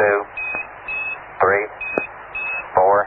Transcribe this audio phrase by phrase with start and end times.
[0.00, 0.24] two,
[1.40, 1.66] three,
[2.74, 3.06] four.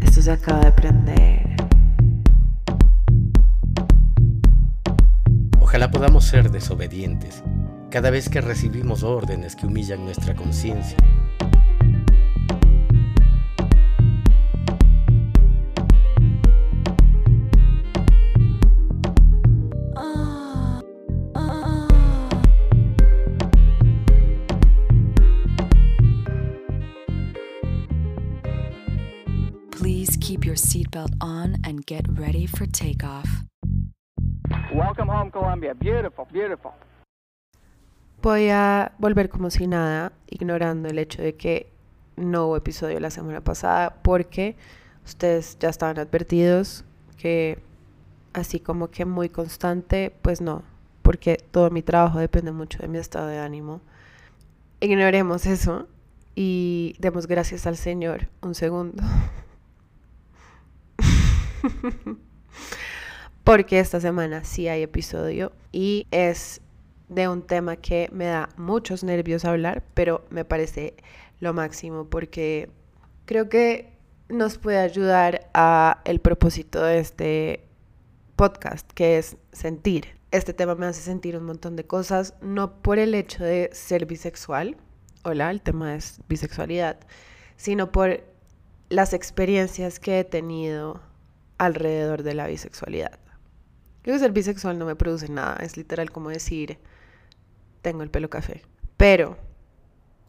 [0.00, 1.56] Esto se acaba de prender.
[5.60, 7.42] Ojalá podamos ser desobedientes
[7.90, 10.96] cada vez que recibimos órdenes que humillan nuestra conciencia.
[30.92, 33.44] Seatbelt on and get ready for takeoff.
[34.72, 35.74] Welcome home, Colombia.
[35.74, 36.72] Beautiful, beautiful.
[38.22, 41.72] Voy a volver como si nada, ignorando el hecho de que
[42.16, 44.56] no hubo episodio la semana pasada, porque
[45.04, 46.84] ustedes ya estaban advertidos
[47.16, 47.58] que
[48.32, 50.62] así como que muy constante, pues no,
[51.02, 53.80] porque todo mi trabajo depende mucho de mi estado de ánimo.
[54.80, 55.88] Ignoremos eso
[56.34, 58.28] y demos gracias al Señor.
[58.40, 59.02] Un segundo.
[63.44, 66.60] porque esta semana sí hay episodio y es
[67.08, 70.94] de un tema que me da muchos nervios hablar, pero me parece
[71.40, 72.70] lo máximo porque
[73.26, 73.92] creo que
[74.28, 77.64] nos puede ayudar a el propósito de este
[78.36, 80.06] podcast, que es sentir.
[80.30, 84.06] Este tema me hace sentir un montón de cosas, no por el hecho de ser
[84.06, 84.76] bisexual,
[85.24, 86.98] hola, el tema es bisexualidad,
[87.56, 88.24] sino por
[88.88, 91.02] las experiencias que he tenido
[91.58, 93.18] alrededor de la bisexualidad.
[94.02, 96.78] Creo que ser bisexual no me produce nada, es literal como decir,
[97.82, 98.62] tengo el pelo café.
[98.96, 99.38] Pero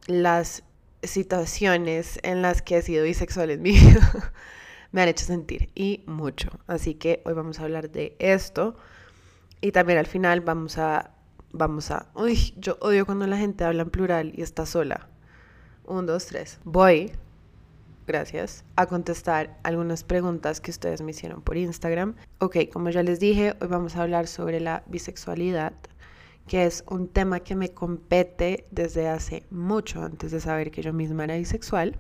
[0.07, 0.63] las
[1.01, 4.33] situaciones en las que he sido bisexual en mi vida
[4.91, 6.49] me han hecho sentir y mucho.
[6.67, 8.75] Así que hoy vamos a hablar de esto
[9.59, 11.11] y también al final vamos a
[11.51, 15.07] vamos a uy, yo odio cuando la gente habla en plural y está sola.
[15.85, 16.59] Un, dos, tres.
[16.63, 17.11] Voy,
[18.05, 22.15] gracias, a contestar algunas preguntas que ustedes me hicieron por Instagram.
[22.39, 25.73] Ok, como ya les dije, hoy vamos a hablar sobre la bisexualidad
[26.47, 30.93] que es un tema que me compete desde hace mucho antes de saber que yo
[30.93, 31.99] misma era bisexual,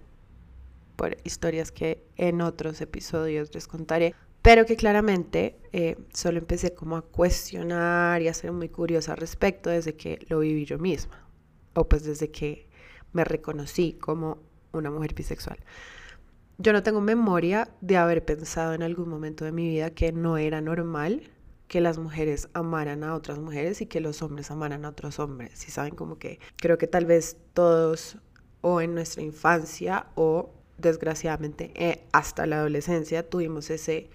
[0.95, 6.97] por historias que en otros episodios les contaré, pero que claramente eh, solo empecé como
[6.97, 11.25] a cuestionar y a ser muy curiosa al respecto desde que lo viví yo misma,
[11.73, 12.67] o pues desde que
[13.13, 14.39] me reconocí como
[14.73, 15.57] una mujer bisexual.
[16.57, 20.37] Yo no tengo memoria de haber pensado en algún momento de mi vida que no
[20.37, 21.31] era normal
[21.67, 25.67] que las mujeres amaran a otras mujeres y que los hombres amaran a otros hombres.
[25.67, 28.17] Y saben como que creo que tal vez todos
[28.61, 34.09] o en nuestra infancia o desgraciadamente eh, hasta la adolescencia tuvimos ese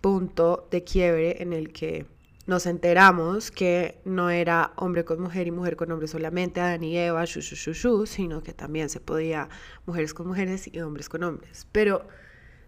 [0.00, 2.06] punto de quiebre en el que
[2.46, 6.96] nos enteramos que no era hombre con mujer y mujer con hombre solamente, Adán y
[6.96, 9.48] Eva, shu, shu, shu, sino que también se podía
[9.86, 11.66] mujeres con mujeres y hombres con hombres.
[11.72, 12.06] Pero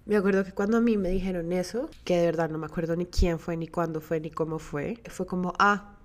[0.06, 2.96] me acuerdo que cuando a mí me dijeron eso, que de verdad no me acuerdo
[2.96, 5.96] ni quién fue, ni cuándo fue, ni cómo fue, fue como, ah,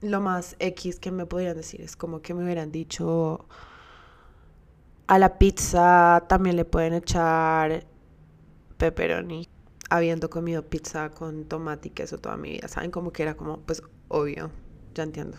[0.00, 3.46] lo más X que me podrían decir es como que me hubieran dicho,
[5.08, 7.86] a la pizza también le pueden echar
[8.76, 9.48] pepperoni,
[9.88, 12.90] habiendo comido pizza con tomate y queso toda mi vida, ¿saben?
[12.90, 14.50] Como que era como, pues, obvio,
[14.94, 15.36] ya entiendo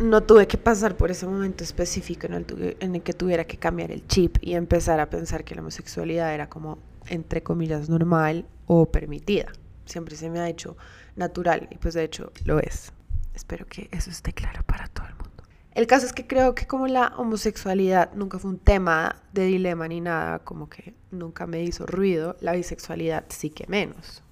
[0.00, 3.58] no tuve que pasar por ese momento específico en el, en el, que tuviera que
[3.58, 6.78] cambiar el chip y empezar a pensar que la homosexualidad era como
[7.08, 9.52] entre comillas, normal o permitida.
[9.84, 10.76] Siempre se me ha hecho
[11.16, 12.92] natural y pues de hecho lo es.
[13.34, 15.13] Espero que eso esté claro para todo
[15.74, 19.88] el caso es que creo que como la homosexualidad nunca fue un tema de dilema
[19.88, 24.22] ni nada, como que nunca me hizo ruido, la bisexualidad sí que menos.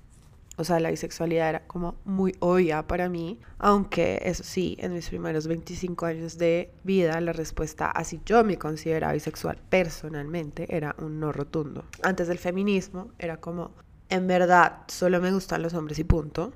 [0.56, 5.08] O sea, la bisexualidad era como muy obvia para mí, aunque eso sí, en mis
[5.08, 11.18] primeros 25 años de vida, la respuesta así yo me consideraba bisexual personalmente era un
[11.18, 11.84] no rotundo.
[12.02, 13.72] Antes del feminismo era como,
[14.10, 16.52] en verdad, solo me gustan los hombres y punto.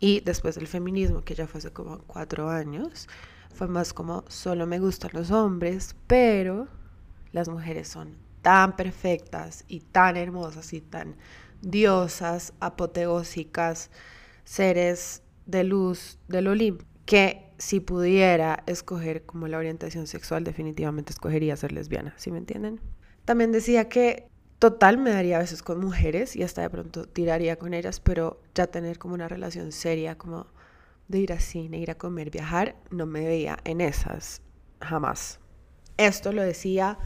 [0.00, 3.08] Y después del feminismo, que ya fue hace como cuatro años,
[3.56, 6.68] fue más como, solo me gustan los hombres, pero
[7.32, 11.16] las mujeres son tan perfectas y tan hermosas y tan
[11.62, 13.90] diosas apoteósicas,
[14.44, 21.56] seres de luz del Olimpo, que si pudiera escoger como la orientación sexual, definitivamente escogería
[21.56, 22.80] ser lesbiana, ¿sí me entienden?
[23.24, 24.28] También decía que
[24.58, 28.40] total me daría a veces con mujeres y hasta de pronto tiraría con ellas, pero
[28.54, 30.46] ya tener como una relación seria, como
[31.08, 34.42] de ir a cine, ir a comer, viajar, no me veía en esas,
[34.80, 35.40] jamás.
[35.96, 36.98] Esto lo decía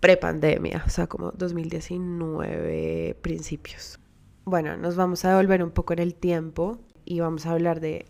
[0.00, 3.98] prepandemia, o sea, como 2019 principios.
[4.44, 8.06] Bueno, nos vamos a devolver un poco en el tiempo y vamos a hablar de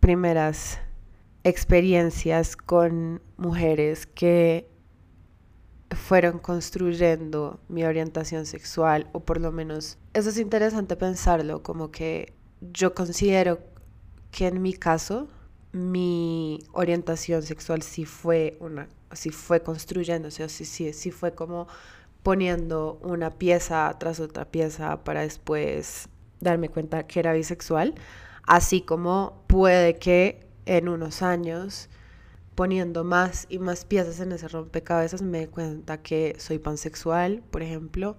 [0.00, 0.80] primeras
[1.44, 4.68] experiencias con mujeres que
[5.92, 12.34] fueron construyendo mi orientación sexual o por lo menos eso es interesante pensarlo como que
[12.60, 13.60] yo considero
[14.36, 15.28] que en mi caso
[15.72, 21.68] mi orientación sexual sí fue una sí fue construyéndose o sí, sí, sí fue como
[22.22, 26.10] poniendo una pieza tras otra pieza para después
[26.40, 27.94] darme cuenta que era bisexual.
[28.46, 31.88] Así como puede que en unos años
[32.54, 37.62] poniendo más y más piezas en ese rompecabezas me doy cuenta que soy pansexual, por
[37.62, 38.18] ejemplo,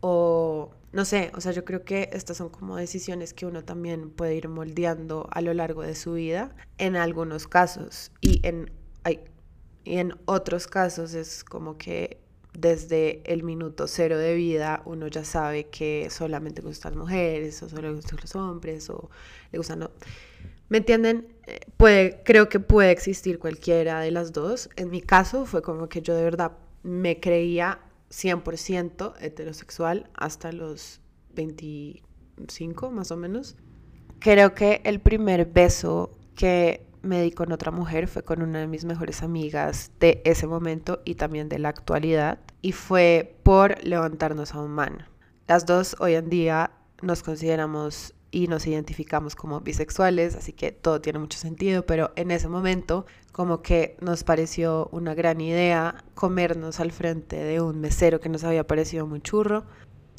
[0.00, 4.10] o no sé, o sea, yo creo que estas son como decisiones que uno también
[4.10, 8.72] puede ir moldeando a lo largo de su vida en algunos casos y en,
[9.84, 12.20] y en otros casos es como que
[12.52, 17.94] desde el minuto cero de vida uno ya sabe que solamente gustan mujeres o solo
[17.94, 19.10] gustan los hombres o
[19.52, 19.88] le gustan...
[20.68, 21.26] ¿Me entienden?
[21.46, 24.70] Eh, puede, creo que puede existir cualquiera de las dos.
[24.76, 26.52] En mi caso fue como que yo de verdad
[26.82, 31.00] me creía 100% heterosexual hasta los
[31.34, 33.56] 25 más o menos.
[34.18, 38.66] Creo que el primer beso que me di con otra mujer fue con una de
[38.66, 44.54] mis mejores amigas de ese momento y también de la actualidad y fue por levantarnos
[44.54, 45.06] a un man.
[45.46, 46.72] Las dos hoy en día
[47.02, 52.30] nos consideramos y nos identificamos como bisexuales, así que todo tiene mucho sentido, pero en
[52.30, 58.20] ese momento como que nos pareció una gran idea comernos al frente de un mesero
[58.20, 59.64] que nos había parecido muy churro.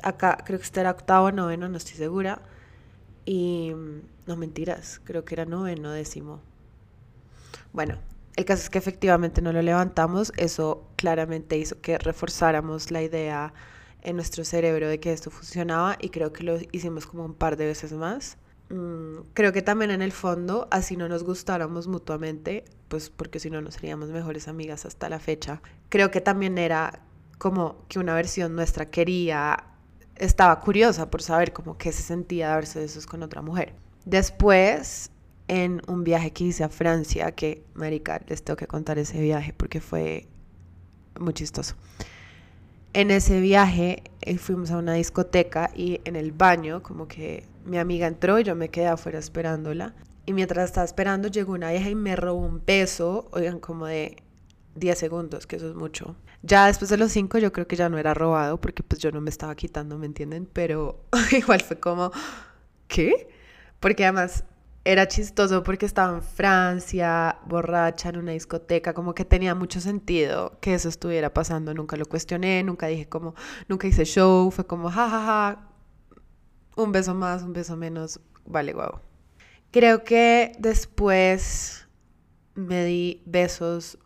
[0.03, 2.41] Acá creo que este era octavo, noveno, no estoy segura.
[3.25, 3.73] Y
[4.25, 6.41] no mentiras, creo que era noveno, décimo.
[7.71, 7.99] Bueno,
[8.35, 13.53] el caso es que efectivamente no lo levantamos, eso claramente hizo que reforzáramos la idea
[14.01, 17.57] en nuestro cerebro de que esto funcionaba y creo que lo hicimos como un par
[17.57, 18.37] de veces más.
[18.69, 23.49] Mm, creo que también en el fondo, así no nos gustáramos mutuamente, pues porque si
[23.49, 25.61] no, no seríamos mejores amigas hasta la fecha.
[25.89, 27.01] Creo que también era
[27.37, 29.65] como que una versión nuestra quería,
[30.15, 33.73] estaba curiosa por saber cómo qué se sentía darse besos con otra mujer.
[34.05, 35.11] Después,
[35.47, 39.53] en un viaje que hice a Francia, que, marica, les tengo que contar ese viaje
[39.53, 40.27] porque fue
[41.19, 41.75] muy chistoso.
[42.93, 47.77] En ese viaje eh, fuimos a una discoteca y en el baño como que mi
[47.77, 49.93] amiga entró y yo me quedé afuera esperándola.
[50.25, 54.17] Y mientras estaba esperando llegó una vieja y me robó un beso, oigan, como de
[54.75, 56.15] 10 segundos, que eso es mucho.
[56.43, 59.11] Ya después de los 5 yo creo que ya no era robado porque pues yo
[59.11, 60.45] no me estaba quitando, ¿me entienden?
[60.51, 62.11] Pero igual fue como,
[62.87, 63.29] ¿qué?
[63.79, 64.43] Porque además
[64.83, 70.57] era chistoso porque estaba en Francia, borracha, en una discoteca, como que tenía mucho sentido
[70.59, 71.73] que eso estuviera pasando.
[71.73, 73.35] Nunca lo cuestioné, nunca dije como,
[73.67, 75.71] nunca hice show, fue como, jajaja, ja, ja,
[76.75, 79.01] un beso más, un beso menos, vale, guau.
[79.69, 81.87] Creo que después
[82.55, 83.99] me di besos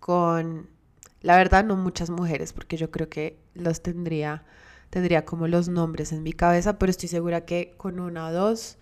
[0.00, 0.68] con,
[1.22, 4.44] la verdad, no muchas mujeres, porque yo creo que los tendría,
[4.90, 8.78] tendría como los nombres en mi cabeza, pero estoy segura que con una o dos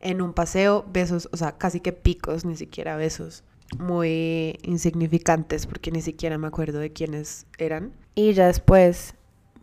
[0.00, 3.44] en un paseo, besos, o sea, casi que picos, ni siquiera besos,
[3.78, 7.92] muy insignificantes porque ni siquiera me acuerdo de quiénes eran.
[8.14, 9.14] Y ya después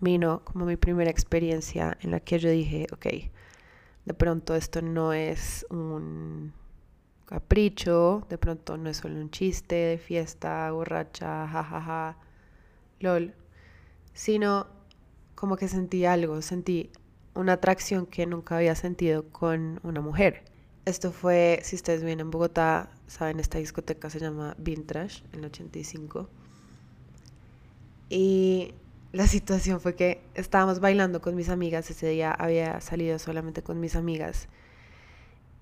[0.02, 3.06] vino como mi primera experiencia en la que yo dije, ok,
[4.06, 6.54] de pronto esto no es un
[7.26, 12.18] capricho, de pronto no es solo un chiste de fiesta, borracha, jajaja, ja, ja,
[13.00, 13.34] lol,
[14.14, 14.68] sino
[15.34, 16.92] como que sentí algo, sentí
[17.36, 20.44] una atracción que nunca había sentido con una mujer.
[20.86, 25.46] Esto fue, si ustedes vienen en Bogotá, saben, esta discoteca se llama Vintage, en el
[25.46, 26.30] 85.
[28.10, 28.74] Y
[29.12, 33.80] la situación fue que estábamos bailando con mis amigas, ese día había salido solamente con
[33.80, 34.48] mis amigas.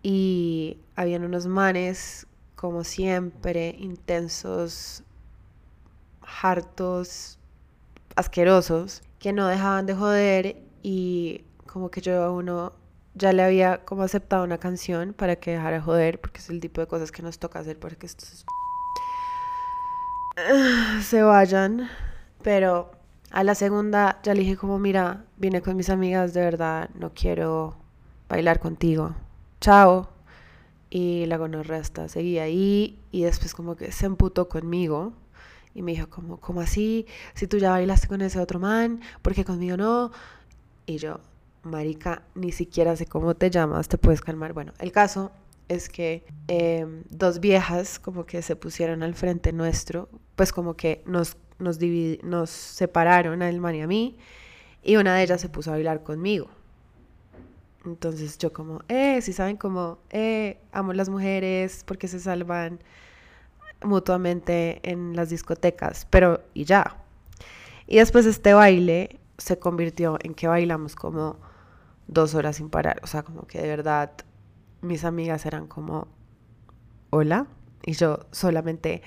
[0.04, 5.04] Y habían unos manes, como siempre, intensos,
[6.42, 7.40] hartos,
[8.16, 12.74] asquerosos, que no dejaban de joder y como que yo a uno
[13.16, 16.82] ya le había como aceptado una canción para que dejara joder, porque es el tipo
[16.82, 18.46] de cosas que nos toca hacer para que estos
[21.02, 21.90] se vayan.
[22.44, 22.92] Pero
[23.32, 27.12] a la segunda ya le dije como, mira, vine con mis amigas, de verdad, no
[27.14, 27.76] quiero
[28.30, 29.16] bailar contigo.
[29.60, 30.10] Chao.
[30.92, 35.14] Y la gonorresta seguía ahí y después como que se emputó conmigo
[35.74, 37.08] y me dijo como, ¿cómo así?
[37.34, 40.12] Si tú ya bailaste con ese otro man, ¿por qué conmigo no?
[40.86, 41.20] Y yo,
[41.64, 44.54] marica, ni siquiera sé cómo te llamas, te puedes calmar.
[44.54, 45.32] Bueno, el caso
[45.70, 51.02] es que em, dos viejas como que se pusieron al frente nuestro, pues como que
[51.06, 51.80] nos, nos,
[52.24, 54.18] nos separaron a Elman y a mí
[54.84, 56.50] y una de ellas se puso a bailar conmigo.
[57.86, 62.80] Entonces yo como, eh, si saben como, eh, amo las mujeres porque se salvan
[63.84, 66.98] mutuamente en las discotecas, pero y ya.
[67.88, 71.38] Y después este baile se convirtió en que bailamos como
[72.08, 74.12] dos horas sin parar, o sea, como que de verdad
[74.82, 76.08] mis amigas eran como,
[77.10, 77.48] hola,
[77.86, 79.02] y yo solamente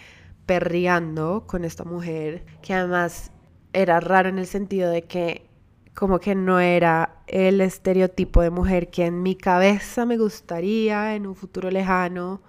[0.47, 3.33] perreando con esta mujer, que además
[3.73, 5.47] era raro en el sentido de que
[5.95, 11.26] como que no era el estereotipo de mujer que en mi cabeza me gustaría en
[11.26, 12.43] un futuro lejano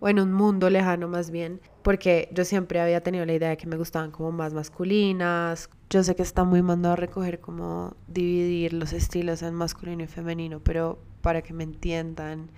[0.00, 3.56] o en un mundo lejano más bien, porque yo siempre había tenido la idea de
[3.56, 5.68] que me gustaban como más masculinas.
[5.90, 10.06] Yo sé que está muy mandado a recoger como dividir los estilos en masculino y
[10.06, 12.50] femenino, pero para que me entiendan,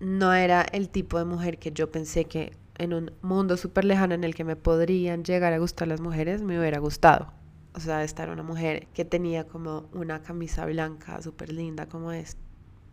[0.00, 4.14] no era el tipo de mujer que yo pensé que en un mundo súper lejano
[4.14, 7.32] en el que me podrían llegar a gustar las mujeres, me hubiera gustado.
[7.74, 12.36] O sea, estar una mujer que tenía como una camisa blanca súper linda, como es,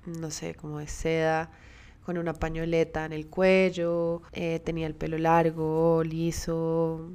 [0.06, 1.52] no sé, como de seda,
[2.06, 7.10] con una pañoleta en el cuello, eh, tenía el pelo largo, liso.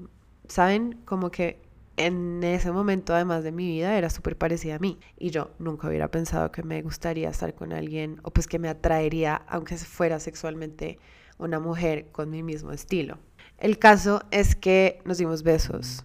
[0.49, 1.01] ¿Saben?
[1.05, 1.63] Como que
[1.97, 4.99] en ese momento, además de mi vida, era súper parecida a mí.
[5.19, 8.69] Y yo nunca hubiera pensado que me gustaría estar con alguien, o pues que me
[8.69, 10.99] atraería, aunque fuera sexualmente,
[11.39, 13.19] una mujer con mi mismo estilo.
[13.59, 16.05] El caso es que nos dimos besos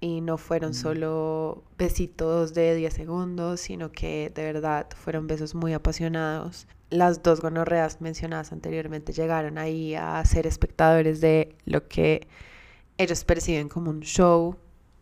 [0.00, 5.72] y no fueron solo besitos de 10 segundos, sino que de verdad fueron besos muy
[5.72, 6.66] apasionados.
[6.90, 12.28] Las dos gonorreas mencionadas anteriormente llegaron ahí a ser espectadores de lo que
[12.98, 14.56] ellos perciben como un show,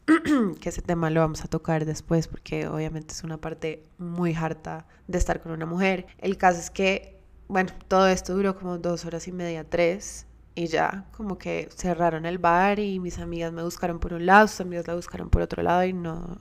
[0.60, 4.86] que ese tema lo vamos a tocar después porque obviamente es una parte muy harta
[5.08, 6.06] de estar con una mujer.
[6.18, 10.66] El caso es que, bueno, todo esto duró como dos horas y media, tres, y
[10.66, 14.60] ya como que cerraron el bar y mis amigas me buscaron por un lado, sus
[14.60, 16.38] amigas la buscaron por otro lado y no,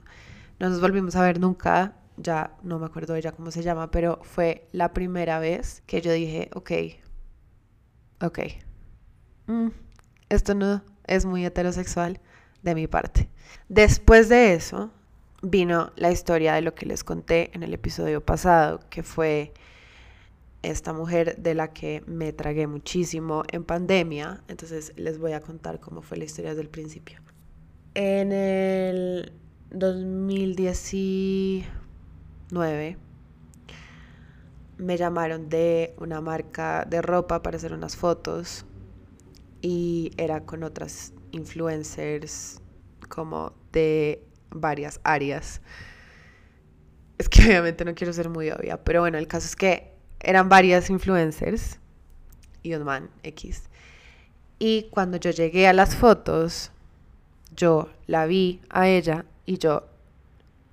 [0.58, 1.96] no nos volvimos a ver nunca.
[2.16, 6.12] Ya no me acuerdo ella cómo se llama, pero fue la primera vez que yo
[6.12, 6.70] dije, ok,
[8.20, 8.38] ok,
[9.46, 9.68] mm,
[10.28, 12.20] esto no es muy heterosexual
[12.62, 13.28] de mi parte.
[13.68, 14.90] Después de eso
[15.42, 19.52] vino la historia de lo que les conté en el episodio pasado, que fue
[20.62, 24.42] esta mujer de la que me tragué muchísimo en pandemia.
[24.48, 27.20] Entonces les voy a contar cómo fue la historia desde el principio.
[27.94, 29.32] En el
[32.54, 32.96] 2019
[34.78, 38.64] me llamaron de una marca de ropa para hacer unas fotos
[39.62, 42.60] y era con otras influencers
[43.08, 45.60] como de varias áreas.
[47.18, 50.48] Es que obviamente no quiero ser muy obvia, pero bueno, el caso es que eran
[50.48, 51.78] varias influencers
[52.62, 53.64] y un man X.
[54.58, 56.72] Y cuando yo llegué a las fotos,
[57.54, 59.84] yo la vi a ella y yo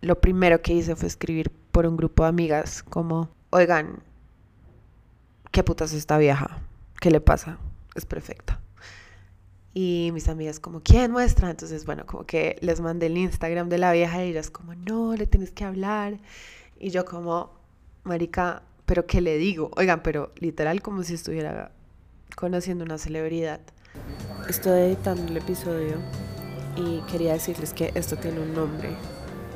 [0.01, 4.03] lo primero que hice fue escribir por un grupo de amigas como, oigan,
[5.51, 6.59] ¿qué putas esta vieja?
[6.99, 7.57] ¿Qué le pasa?
[7.95, 8.59] Es perfecta.
[9.73, 11.49] Y mis amigas como, ¿quién muestra?
[11.49, 15.15] Entonces, bueno, como que les mandé el Instagram de la vieja y ellas como, no,
[15.15, 16.19] le tienes que hablar.
[16.77, 17.51] Y yo como,
[18.03, 19.71] marica, ¿pero qué le digo?
[19.77, 21.71] Oigan, pero literal como si estuviera
[22.35, 23.61] conociendo una celebridad.
[24.49, 25.95] Estoy editando el episodio
[26.75, 28.89] y quería decirles que esto tiene un nombre,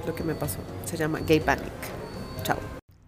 [0.05, 0.60] lo que me pasó.
[0.86, 1.95] Se llama Gay Panic.
[2.46, 2.60] Chao.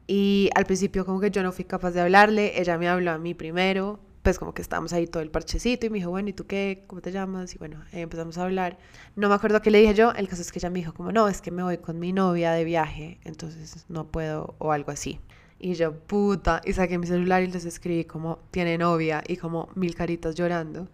[0.08, 3.20] Y al principio como que yo no fui capaz de hablarle, ella me habló a
[3.20, 6.34] mí primero, pues como que estábamos ahí todo el parchecito y me dijo, bueno, ¿y
[6.34, 6.86] tú qué?
[6.88, 7.53] ¿Cómo te llamas?
[7.53, 8.79] Y bueno, ahí empezamos a hablar.
[9.15, 11.12] No me acuerdo qué le dije yo, el caso es que ella me dijo como,
[11.12, 14.91] no, es que me voy con mi novia de viaje, entonces no puedo o algo
[14.91, 15.20] así.
[15.60, 19.70] Y yo, puta, y saqué mi celular y les escribí como, tiene novia y como
[19.75, 20.88] mil caritas llorando.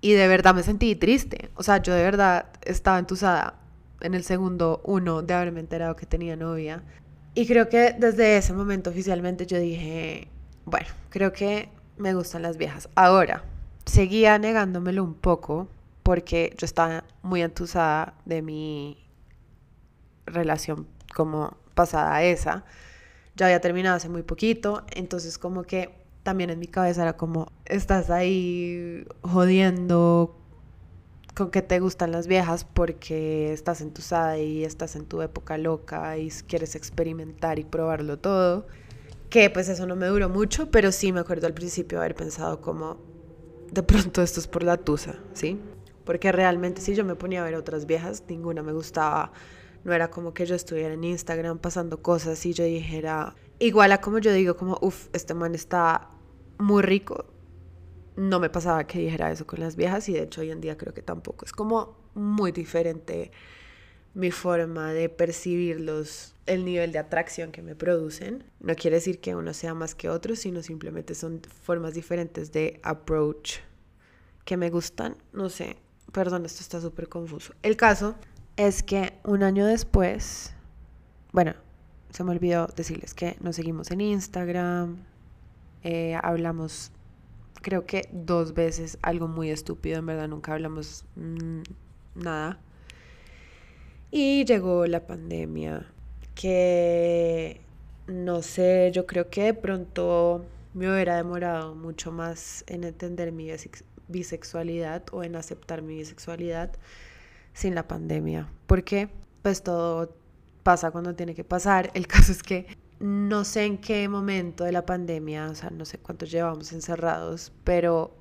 [0.00, 3.58] Y de verdad me sentí triste, o sea, yo de verdad estaba entusada
[4.00, 6.82] en el segundo uno de haberme enterado que tenía novia.
[7.34, 10.28] Y creo que desde ese momento oficialmente yo dije,
[10.66, 12.88] bueno, creo que me gustan las viejas.
[12.94, 13.44] Ahora,
[13.86, 15.68] seguía negándomelo un poco
[16.02, 18.98] porque yo estaba muy entusada de mi
[20.26, 22.64] relación como pasada esa.
[23.34, 25.90] Ya había terminado hace muy poquito, entonces como que
[26.22, 30.38] también en mi cabeza era como, estás ahí jodiendo
[31.50, 36.30] que te gustan las viejas porque estás entusada y estás en tu época loca y
[36.30, 38.66] quieres experimentar y probarlo todo.
[39.30, 42.60] Que pues eso no me duró mucho, pero sí me acuerdo al principio haber pensado
[42.60, 42.98] como,
[43.70, 45.58] de pronto esto es por la tusa, ¿sí?
[46.04, 49.32] Porque realmente si yo me ponía a ver otras viejas, ninguna me gustaba.
[49.84, 54.00] No era como que yo estuviera en Instagram pasando cosas y yo dijera, igual a
[54.00, 56.10] como yo digo, como, uff, este man está
[56.58, 57.31] muy rico.
[58.16, 60.76] No me pasaba que dijera eso con las viejas y de hecho hoy en día
[60.76, 61.44] creo que tampoco.
[61.44, 63.30] Es como muy diferente
[64.14, 68.44] mi forma de percibirlos, el nivel de atracción que me producen.
[68.60, 72.80] No quiere decir que uno sea más que otro, sino simplemente son formas diferentes de
[72.82, 73.58] approach
[74.44, 75.16] que me gustan.
[75.32, 75.76] No sé,
[76.12, 77.54] perdón, esto está súper confuso.
[77.62, 78.14] El caso
[78.56, 80.52] es que un año después,
[81.32, 81.54] bueno,
[82.10, 84.98] se me olvidó decirles que nos seguimos en Instagram,
[85.82, 86.92] eh, hablamos
[87.62, 91.62] creo que dos veces algo muy estúpido, en verdad nunca hablamos mm,
[92.16, 92.60] nada.
[94.10, 95.86] Y llegó la pandemia,
[96.34, 97.60] que
[98.06, 103.48] no sé, yo creo que de pronto me hubiera demorado mucho más en entender mi
[104.08, 106.72] bisexualidad o en aceptar mi bisexualidad
[107.54, 109.08] sin la pandemia, porque
[109.42, 110.14] pues todo
[110.62, 111.90] pasa cuando tiene que pasar.
[111.94, 112.66] El caso es que
[113.02, 117.52] no sé en qué momento de la pandemia, o sea, no sé cuántos llevamos encerrados,
[117.64, 118.16] pero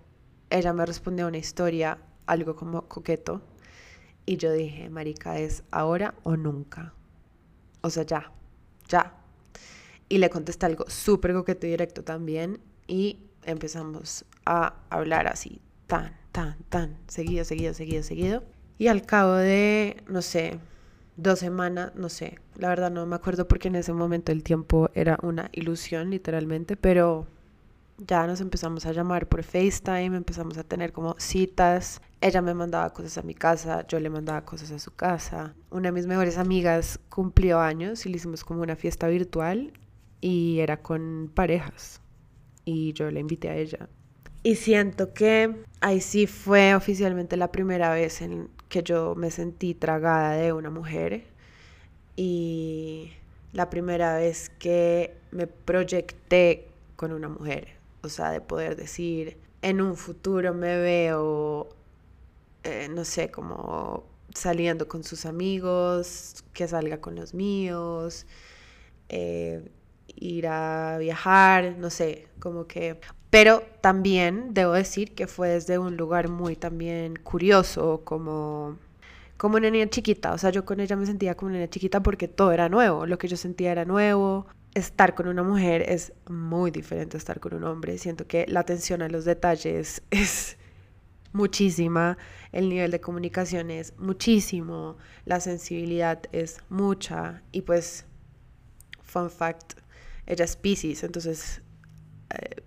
[0.49, 3.43] ella me respondió una historia, algo como coqueto,
[4.25, 6.95] y yo dije, Marica, es ahora o nunca.
[7.81, 8.31] O sea, ya,
[8.89, 9.13] ya.
[10.09, 12.59] Y le contesté algo súper coqueto y directo también.
[12.87, 18.43] Y empezamos a hablar así, tan, tan, tan, seguido, seguido, seguido, seguido.
[18.79, 20.59] Y al cabo de, no sé,
[21.21, 24.89] dos semanas, no sé, la verdad no me acuerdo porque en ese momento el tiempo
[24.93, 27.27] era una ilusión literalmente, pero
[27.97, 32.01] ya nos empezamos a llamar por FaceTime, empezamos a tener como citas.
[32.19, 35.53] Ella me mandaba cosas a mi casa, yo le mandaba cosas a su casa.
[35.69, 39.73] Una de mis mejores amigas cumplió años y le hicimos como una fiesta virtual
[40.19, 42.01] y era con parejas.
[42.65, 43.89] Y yo le invité a ella.
[44.43, 49.75] Y siento que ahí sí fue oficialmente la primera vez en que yo me sentí
[49.75, 51.25] tragada de una mujer
[52.15, 53.13] y
[53.53, 59.81] la primera vez que me proyecté con una mujer o sea, de poder decir, en
[59.81, 61.69] un futuro me veo,
[62.63, 68.25] eh, no sé, como saliendo con sus amigos, que salga con los míos,
[69.09, 69.69] eh,
[70.15, 72.99] ir a viajar, no sé, como que...
[73.31, 78.77] Pero también debo decir que fue desde un lugar muy también curioso, como
[79.37, 82.03] como una niña chiquita, o sea, yo con ella me sentía como una niña chiquita
[82.03, 86.13] porque todo era nuevo, lo que yo sentía era nuevo, estar con una mujer es
[86.29, 87.97] muy diferente a estar con un hombre.
[87.97, 90.57] Siento que la atención a los detalles es
[91.33, 92.17] muchísima,
[92.51, 97.41] el nivel de comunicación es muchísimo, la sensibilidad es mucha.
[97.51, 98.05] Y pues,
[99.01, 99.73] fun fact,
[100.27, 101.61] ella es Pisces, entonces
[102.29, 102.61] eh,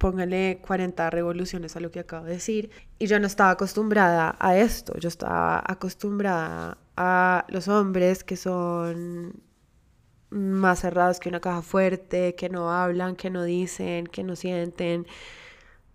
[0.00, 2.70] póngale 40 revoluciones a lo que acabo de decir.
[2.98, 9.42] Y yo no estaba acostumbrada a esto, yo estaba acostumbrada a los hombres que son
[10.30, 15.06] más cerrados que una caja fuerte, que no hablan, que no dicen, que no sienten.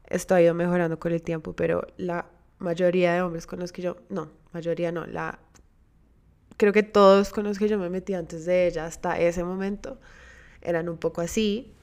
[0.07, 2.27] Esto ha ido mejorando con el tiempo, pero la
[2.59, 5.39] mayoría de hombres con los que yo, no, mayoría no, la
[6.57, 9.99] creo que todos con los que yo me metí antes de ella hasta ese momento
[10.61, 11.75] eran un poco así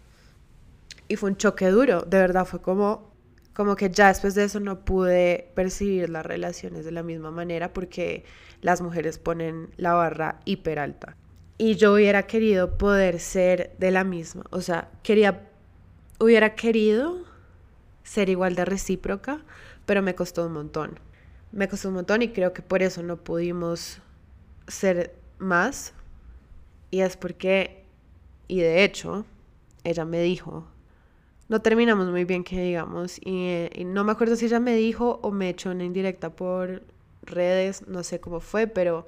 [1.12, 3.12] y fue un choque duro, de verdad fue como
[3.54, 7.74] como que ya después de eso no pude percibir las relaciones de la misma manera
[7.74, 8.24] porque
[8.62, 11.16] las mujeres ponen la barra hiper alta
[11.58, 15.48] y yo hubiera querido poder ser de la misma, o sea, quería,
[16.18, 17.24] hubiera querido
[18.02, 19.42] ser igual de recíproca,
[19.86, 20.98] pero me costó un montón.
[21.52, 24.00] Me costó un montón y creo que por eso no pudimos
[24.66, 25.92] ser más.
[26.90, 27.84] Y es porque,
[28.48, 29.26] y de hecho,
[29.84, 30.66] ella me dijo,
[31.48, 35.20] no terminamos muy bien que digamos, y, y, no me acuerdo si ella me dijo
[35.22, 36.82] o me echó una indirecta por
[37.22, 39.06] redes, no sé cómo fue, pero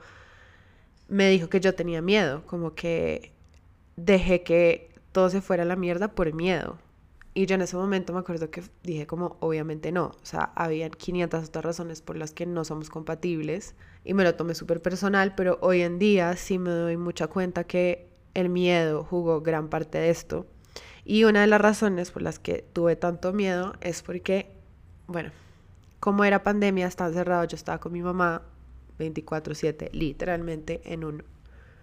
[1.08, 3.32] me dijo que yo tenía miedo, como que
[3.96, 6.78] dejé que todo se fuera a la mierda por miedo.
[7.36, 10.90] Y yo en ese momento me acuerdo que dije como, obviamente no, o sea, habían
[10.90, 15.34] 500 otras razones por las que no somos compatibles y me lo tomé súper personal,
[15.34, 19.98] pero hoy en día sí me doy mucha cuenta que el miedo jugó gran parte
[19.98, 20.46] de esto.
[21.04, 24.50] Y una de las razones por las que tuve tanto miedo es porque,
[25.06, 25.30] bueno,
[26.00, 28.42] como era pandemia, estaba cerrado, yo estaba con mi mamá,
[28.98, 31.24] 24/7, literalmente en un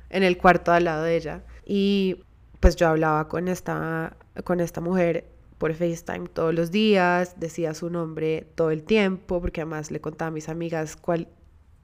[0.10, 2.24] en el cuarto al lado de ella y
[2.60, 5.26] pues yo hablaba con esta con esta mujer
[5.58, 10.30] por FaceTime todos los días, decía su nombre todo el tiempo, porque además le contaba
[10.30, 11.28] a mis amigas cuál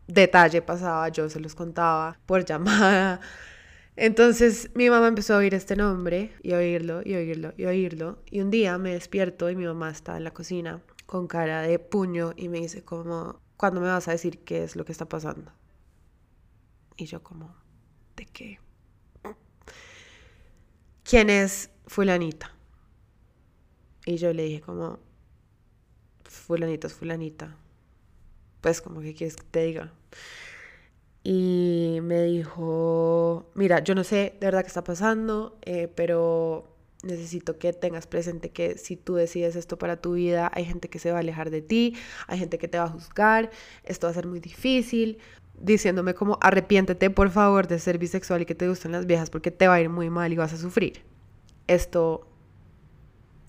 [0.08, 3.20] detalle pasaba, yo se los contaba por llamada.
[4.00, 8.20] Entonces mi mamá empezó a oír este nombre y oírlo y oírlo y oírlo.
[8.30, 11.80] Y un día me despierto y mi mamá está en la cocina con cara de
[11.80, 15.10] puño y me dice como, ¿cuándo me vas a decir qué es lo que está
[15.10, 15.52] pasando?
[16.96, 17.56] Y yo como,
[18.16, 18.60] ¿de qué?
[21.04, 22.54] ¿Quién es fulanita?
[24.06, 25.00] Y yo le dije como,
[26.24, 27.58] fulanita es fulanita.
[28.62, 29.92] Pues como que quieres que te diga.
[31.30, 37.60] Y me dijo, mira, yo no sé de verdad qué está pasando, eh, pero necesito
[37.60, 41.12] que tengas presente que si tú decides esto para tu vida, hay gente que se
[41.12, 43.52] va a alejar de ti, hay gente que te va a juzgar,
[43.84, 45.18] esto va a ser muy difícil,
[45.60, 49.52] diciéndome como arrepiéntete por favor de ser bisexual y que te gusten las viejas porque
[49.52, 51.04] te va a ir muy mal y vas a sufrir.
[51.68, 52.26] Esto,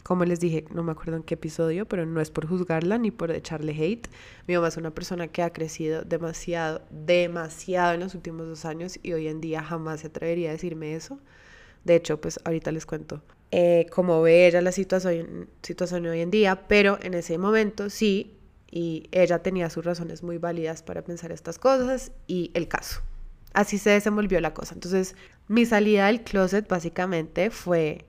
[0.09, 3.11] como les dije, no me acuerdo en qué episodio, pero no es por juzgarla ni
[3.11, 4.09] por echarle hate.
[4.47, 8.99] Mi mamá es una persona que ha crecido demasiado, demasiado en los últimos dos años
[9.03, 11.19] y hoy en día jamás se atrevería a decirme eso.
[11.85, 16.31] De hecho, pues ahorita les cuento eh, cómo ve ella la situación, situación hoy en
[16.31, 18.35] día, pero en ese momento sí,
[18.71, 23.03] y ella tenía sus razones muy válidas para pensar estas cosas y el caso.
[23.53, 24.73] Así se desenvolvió la cosa.
[24.73, 25.17] Entonces,
[25.49, 28.07] mi salida del closet básicamente fue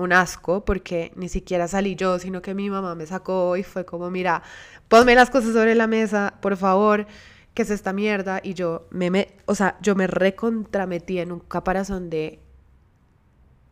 [0.00, 3.84] un asco porque ni siquiera salí yo, sino que mi mamá me sacó y fue
[3.84, 4.42] como, mira,
[4.88, 7.06] ponme las cosas sobre la mesa, por favor,
[7.54, 8.40] que es esta mierda?
[8.42, 12.40] Y yo me, me o sea, yo me recontrametí en un caparazón de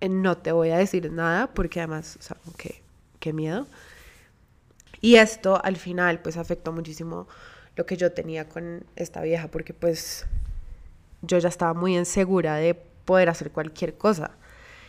[0.08, 2.82] no te voy a decir nada porque además, o sea, qué,
[3.18, 3.66] qué miedo.
[5.00, 7.28] Y esto al final pues afectó muchísimo
[7.76, 10.26] lo que yo tenía con esta vieja porque pues
[11.22, 14.32] yo ya estaba muy insegura de poder hacer cualquier cosa.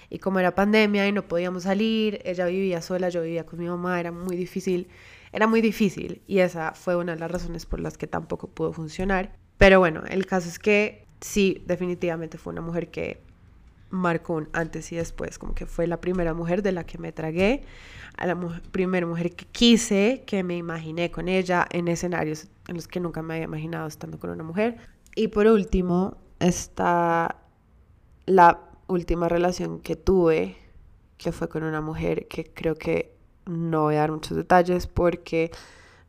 [0.09, 3.67] Y como era pandemia y no podíamos salir, ella vivía sola, yo vivía con mi
[3.67, 4.87] mamá, era muy difícil,
[5.31, 8.73] era muy difícil y esa fue una de las razones por las que tampoco pudo
[8.73, 9.35] funcionar.
[9.57, 13.21] Pero bueno, el caso es que sí, definitivamente fue una mujer que
[13.91, 17.11] marcó un antes y después, como que fue la primera mujer de la que me
[17.11, 17.63] tragué,
[18.17, 18.37] a la
[18.71, 23.21] primera mujer que quise, que me imaginé con ella en escenarios en los que nunca
[23.21, 24.77] me había imaginado estando con una mujer.
[25.15, 27.37] Y por último está
[28.25, 30.57] la última relación que tuve,
[31.17, 35.51] que fue con una mujer que creo que no voy a dar muchos detalles porque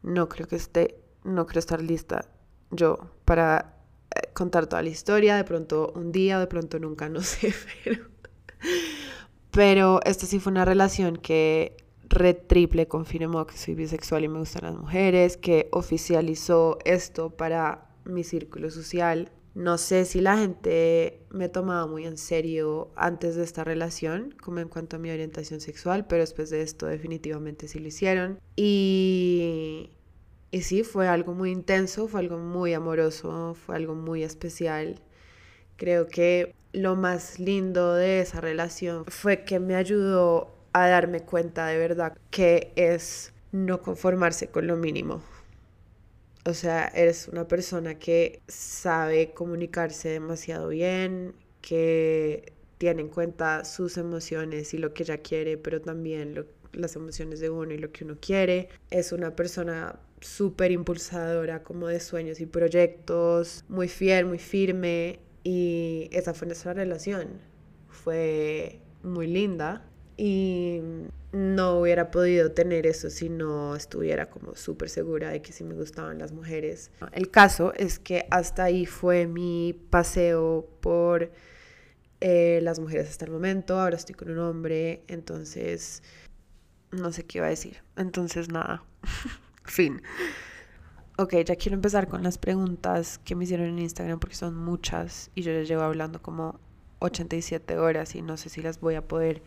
[0.03, 2.25] no creo que esté, no creo estar lista
[2.71, 3.77] yo para
[4.15, 8.05] eh, contar toda la historia, de pronto un día, de pronto nunca, no sé, pero,
[9.51, 11.77] pero esta sí fue una relación que
[12.09, 17.89] re triple confirmó que soy bisexual y me gustan las mujeres, que oficializó esto para
[18.05, 19.31] mi círculo social.
[19.55, 24.61] No sé si la gente me tomaba muy en serio antes de esta relación, como
[24.61, 28.39] en cuanto a mi orientación sexual, pero después de esto definitivamente sí lo hicieron.
[28.57, 29.91] Y
[30.53, 35.01] y sí, fue algo muy intenso, fue algo muy amoroso, fue algo muy especial.
[35.77, 41.67] Creo que lo más lindo de esa relación fue que me ayudó a darme cuenta
[41.67, 45.23] de verdad que es no conformarse con lo mínimo.
[46.47, 53.99] O sea, eres una persona que sabe comunicarse demasiado bien, que tiene en cuenta sus
[53.99, 58.05] emociones y lo que ella quiere, pero también las emociones de uno y lo que
[58.05, 58.71] uno quiere.
[58.91, 66.09] Es una persona súper impulsadora como de sueños y proyectos, muy fiel, muy firme y
[66.13, 67.41] esa fue nuestra relación.
[67.89, 70.81] Fue muy linda y
[71.33, 75.75] no hubiera podido tener eso si no estuviera como súper segura de que sí me
[75.75, 76.91] gustaban las mujeres.
[77.13, 81.31] El caso es que hasta ahí fue mi paseo por
[82.21, 83.79] eh, las mujeres hasta el momento.
[83.79, 86.03] Ahora estoy con un hombre, entonces
[86.91, 87.79] no sé qué iba a decir.
[87.97, 88.83] Entonces nada.
[89.65, 90.03] Fin.
[91.17, 95.31] Ok, ya quiero empezar con las preguntas que me hicieron en Instagram porque son muchas
[95.35, 96.59] y yo ya llevo hablando como
[97.01, 99.43] 87 horas y no sé si las voy a poder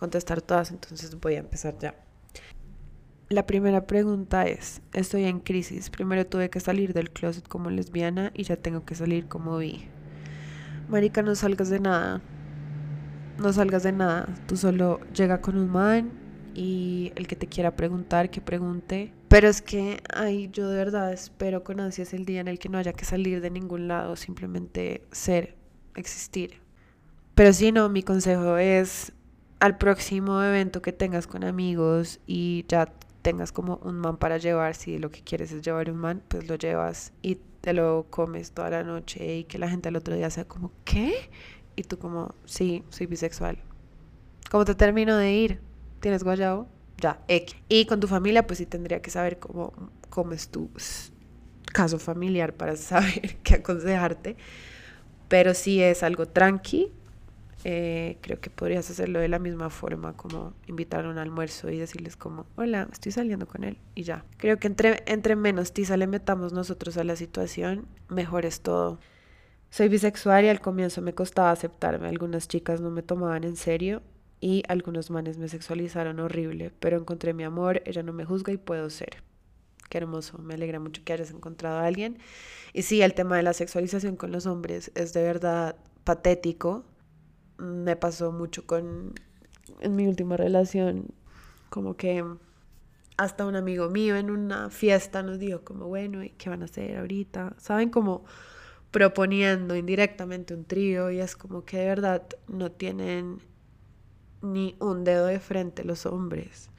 [0.00, 1.94] contestar todas, entonces voy a empezar ya.
[3.28, 8.32] La primera pregunta es, estoy en crisis, primero tuve que salir del closet como lesbiana
[8.34, 9.88] y ya tengo que salir como bi.
[10.88, 12.22] Marica, no salgas de nada,
[13.38, 16.10] no salgas de nada, tú solo llega con un man
[16.54, 19.12] y el que te quiera preguntar, que pregunte.
[19.28, 22.70] Pero es que, ay, yo de verdad espero con ansias el día en el que
[22.70, 25.56] no haya que salir de ningún lado, simplemente ser,
[25.94, 26.54] existir.
[27.34, 29.12] Pero si no, mi consejo es
[29.60, 32.92] al próximo evento que tengas con amigos y ya
[33.22, 36.48] tengas como un man para llevar, si lo que quieres es llevar un man, pues
[36.48, 40.14] lo llevas y te lo comes toda la noche y que la gente al otro
[40.14, 41.30] día sea como, ¿qué?
[41.76, 43.58] Y tú como, sí, soy bisexual.
[44.50, 45.60] ¿Cómo te termino de ir?
[46.00, 46.66] ¿Tienes guayabo?
[46.96, 47.56] Ya, X.
[47.68, 49.72] Y con tu familia, pues sí tendría que saber cómo,
[50.08, 50.70] cómo es tu
[51.66, 54.36] caso familiar para saber qué aconsejarte.
[55.28, 56.90] Pero si es algo tranqui,
[57.64, 61.78] eh, creo que podrías hacerlo de la misma forma, como invitar a un almuerzo y
[61.78, 64.24] decirles como, hola, estoy saliendo con él y ya.
[64.38, 68.98] Creo que entre, entre menos tiza le metamos nosotros a la situación, mejor es todo.
[69.70, 72.08] Soy bisexual y al comienzo me costaba aceptarme.
[72.08, 74.02] Algunas chicas no me tomaban en serio
[74.40, 78.56] y algunos manes me sexualizaron horrible, pero encontré mi amor, ella no me juzga y
[78.56, 79.22] puedo ser.
[79.90, 82.18] qué hermoso, me alegra mucho que hayas encontrado a alguien.
[82.72, 86.84] Y sí, el tema de la sexualización con los hombres es de verdad patético.
[87.60, 89.14] Me pasó mucho con,
[89.80, 91.06] en mi última relación,
[91.68, 92.24] como que
[93.16, 96.64] hasta un amigo mío en una fiesta nos dijo como, bueno, ¿y qué van a
[96.64, 97.54] hacer ahorita?
[97.58, 97.90] ¿Saben?
[97.90, 98.24] Como
[98.90, 103.40] proponiendo indirectamente un trío y es como que de verdad no tienen
[104.42, 106.70] ni un dedo de frente los hombres.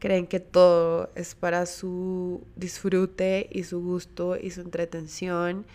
[0.00, 5.66] Creen que todo es para su disfrute y su gusto y su entretención.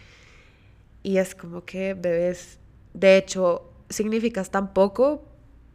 [1.04, 2.60] Y es como que bebés,
[2.94, 5.24] de hecho, significas tan poco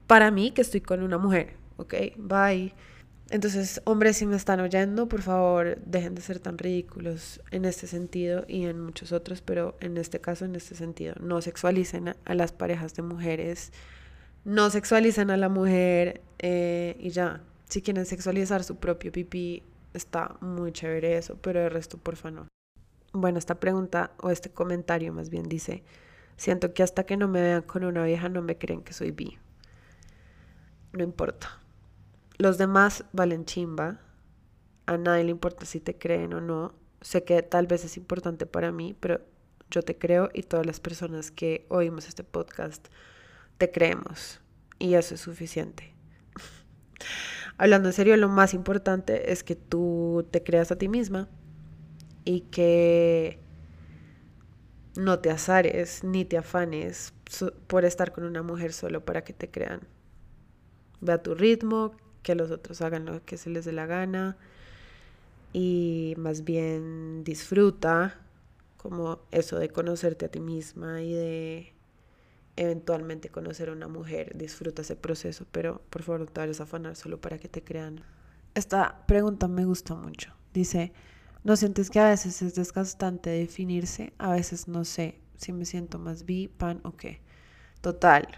[0.06, 1.94] para mí que estoy con una mujer, ¿ok?
[2.16, 2.74] Bye.
[3.30, 7.86] Entonces, hombres, si me están oyendo, por favor, dejen de ser tan ridículos en este
[7.86, 12.34] sentido y en muchos otros, pero en este caso, en este sentido, no sexualicen a,
[12.34, 13.72] las parejas de mujeres,
[14.44, 17.42] no sexualicen a la mujer eh, y ya.
[17.68, 19.62] Si quieren sexualizar su propio pipí,
[19.94, 22.48] está muy chévere eso, pero el resto, porfa, no.
[23.12, 25.84] Bueno, esta pregunta o este comentario más bien dice,
[26.40, 29.10] siento que hasta que no me vean con una vieja no me creen que soy
[29.10, 29.38] bi.
[30.92, 31.60] No importa
[32.40, 34.00] los demás valen chimba.
[34.86, 36.74] A nadie le importa si te creen o no.
[37.02, 39.20] Sé que tal vez es importante para mí, pero
[39.70, 42.88] yo te creo y todas las personas que oímos este podcast
[43.58, 44.40] te creemos.
[44.78, 45.94] Y eso es suficiente.
[47.58, 51.28] Hablando en serio, lo más importante es que tú te creas a ti misma
[52.24, 53.38] y que
[54.96, 57.12] no te azares ni te afanes
[57.66, 59.80] por estar con una mujer solo para que te crean.
[61.00, 64.36] Ve a tu ritmo, que los otros hagan lo que se les dé la gana
[65.52, 68.20] y más bien disfruta
[68.76, 71.72] como eso de conocerte a ti misma y de
[72.56, 76.64] eventualmente conocer a una mujer, disfruta ese proceso, pero por favor no te vayas a
[76.64, 78.02] afanar solo para que te crean.
[78.54, 80.34] Esta pregunta me gusta mucho.
[80.52, 80.92] Dice,
[81.44, 84.12] ¿no sientes que a veces es desgastante definirse?
[84.18, 87.20] A veces no sé si me siento más bi, pan o qué.
[87.80, 88.28] Total,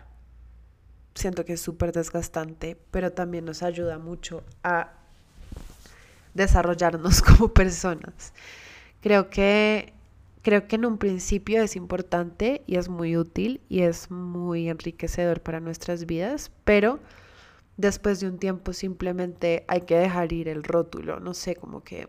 [1.15, 4.93] siento que es súper desgastante, pero también nos ayuda mucho a
[6.35, 8.33] desarrollarnos como personas.
[9.01, 9.93] Creo que
[10.43, 15.41] creo que en un principio es importante y es muy útil y es muy enriquecedor
[15.41, 16.99] para nuestras vidas, pero
[17.77, 22.09] después de un tiempo simplemente hay que dejar ir el rótulo, no sé, como que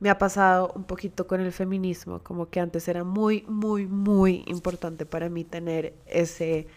[0.00, 4.44] me ha pasado un poquito con el feminismo, como que antes era muy, muy, muy
[4.46, 6.68] importante para mí tener ese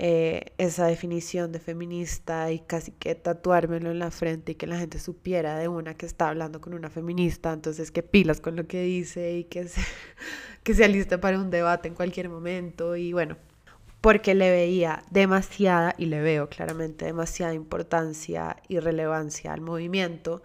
[0.00, 4.78] eh, esa definición de feminista y casi que tatuármelo en la frente y que la
[4.78, 8.68] gente supiera de una que está hablando con una feminista, entonces que pilas con lo
[8.68, 9.80] que dice y que se,
[10.62, 12.94] que se aliste para un debate en cualquier momento.
[12.94, 13.36] Y bueno,
[14.00, 20.42] porque le veía demasiada, y le veo claramente demasiada importancia y relevancia al movimiento,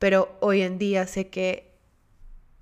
[0.00, 1.70] pero hoy en día sé que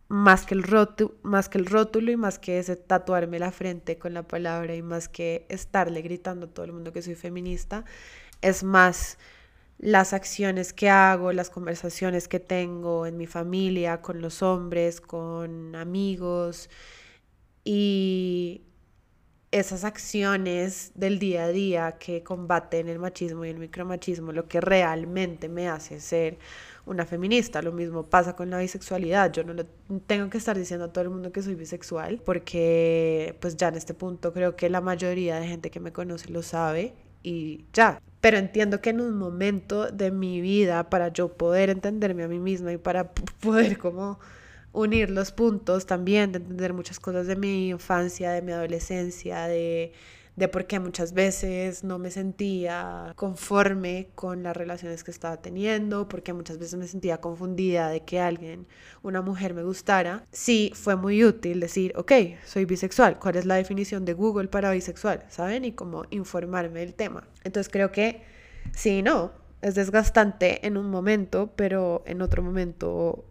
[0.08, 3.96] más que el rótulo, más que el rótulo y más que ese tatuarme la frente
[3.96, 7.84] con la palabra y más que estarle gritando a todo el mundo que soy feminista,
[8.42, 9.18] es más
[9.78, 15.76] las acciones que hago, las conversaciones que tengo en mi familia, con los hombres, con
[15.76, 16.68] amigos
[17.62, 18.62] y
[19.52, 24.60] esas acciones del día a día que combaten el machismo y el micromachismo, lo que
[24.60, 26.38] realmente me hace ser
[26.88, 27.62] una feminista.
[27.62, 29.32] Lo mismo pasa con la bisexualidad.
[29.32, 29.64] Yo no
[30.06, 33.76] tengo que estar diciendo a todo el mundo que soy bisexual porque pues ya en
[33.76, 38.00] este punto creo que la mayoría de gente que me conoce lo sabe y ya.
[38.20, 42.38] Pero entiendo que en un momento de mi vida para yo poder entenderme a mí
[42.38, 44.18] misma y para poder como
[44.72, 49.92] unir los puntos también, de entender muchas cosas de mi infancia, de mi adolescencia, de
[50.38, 56.08] de por qué muchas veces no me sentía conforme con las relaciones que estaba teniendo,
[56.08, 58.68] porque muchas veces me sentía confundida de que alguien,
[59.02, 60.24] una mujer me gustara.
[60.30, 62.12] Sí, fue muy útil decir, ok,
[62.46, 65.24] soy bisexual, ¿cuál es la definición de Google para bisexual?
[65.28, 65.64] ¿Saben?
[65.64, 67.26] Y como informarme del tema.
[67.42, 68.22] Entonces creo que
[68.72, 73.24] sí, no, es desgastante en un momento, pero en otro momento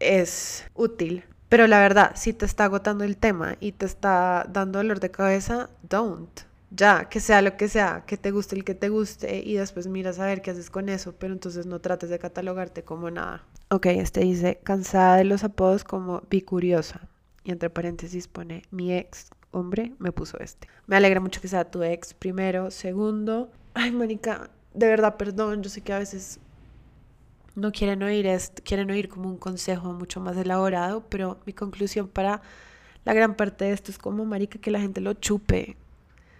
[0.00, 4.78] es útil pero la verdad, si te está agotando el tema y te está dando
[4.78, 6.40] dolor de cabeza, don't.
[6.70, 9.86] Ya, que sea lo que sea, que te guste el que te guste y después
[9.86, 13.44] miras a ver qué haces con eso, pero entonces no trates de catalogarte como nada.
[13.70, 17.08] Ok, este dice, cansada de los apodos como bicuriosa.
[17.44, 20.66] Y entre paréntesis pone, mi ex hombre me puso este.
[20.86, 22.70] Me alegra mucho que sea tu ex primero.
[22.70, 26.40] Segundo, ay, Mónica, de verdad, perdón, yo sé que a veces
[27.54, 32.08] no quieren oír esto, quieren oír como un consejo mucho más elaborado, pero mi conclusión
[32.08, 32.42] para
[33.04, 35.76] la gran parte de esto es como, marica, que la gente lo chupe.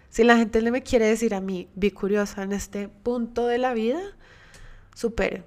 [0.08, 3.58] Si la gente le me quiere decir a mí, vi curiosa en este punto de
[3.58, 4.00] la vida,
[4.94, 5.44] súper,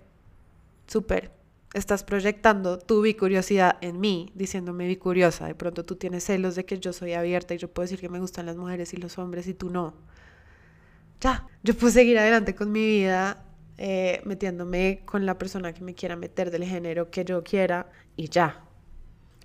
[0.88, 1.32] súper.
[1.74, 5.48] estás proyectando tu bicuriosidad en mí, diciéndome bicuriosa.
[5.48, 8.10] De pronto tú tienes celos de que yo soy abierta y yo puedo decir que
[8.10, 9.94] me gustan las mujeres y los hombres y tú no.
[11.22, 13.47] Ya, yo puedo seguir adelante con mi vida
[13.78, 18.30] eh, metiéndome con la persona que me quiera meter del género que yo quiera y
[18.30, 18.64] ya.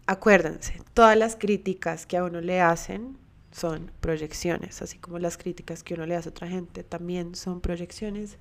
[0.06, 3.18] Acuérdense, todas las críticas que a uno le hacen
[3.52, 7.60] son proyecciones, así como las críticas que uno le hace a otra gente también son
[7.60, 8.38] proyecciones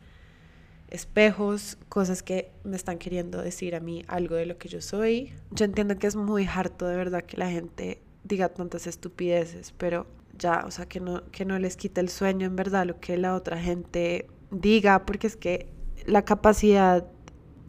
[0.88, 5.34] espejos, cosas que me están queriendo decir a mí algo de lo que yo soy.
[5.51, 10.06] Yo entiendo que es muy harto de verdad que la gente diga tantas estupideces, pero
[10.38, 13.17] ya, o sea, que no, que no les quite el sueño en verdad lo que
[13.17, 15.67] la otra gente diga, porque es que
[16.06, 17.06] la capacidad,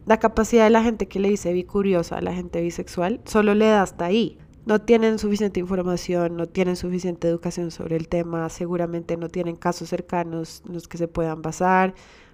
[0.05, 3.67] la capacidad de la gente que le dice bicuriosa a la gente bisexual solo le
[3.67, 4.37] da hasta ahí.
[4.65, 9.89] No tienen suficiente información, no tienen suficiente educación sobre el tema, seguramente no tienen casos
[9.89, 11.93] cercanos en los que se puedan basar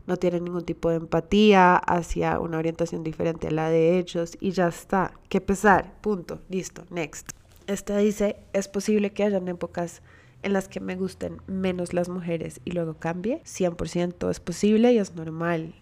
[0.09, 4.51] no tienen ningún tipo de empatía hacia una orientación diferente a la de ellos y
[4.51, 5.13] ya está.
[5.29, 7.29] Qué pesar, punto, listo, next.
[7.67, 10.01] Esta dice, es posible que hayan épocas
[10.41, 13.43] en las que me gusten menos las mujeres y luego cambie.
[13.43, 15.75] 100% es posible y es normal.